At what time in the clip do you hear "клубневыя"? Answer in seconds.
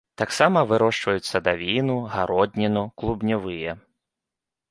3.01-3.71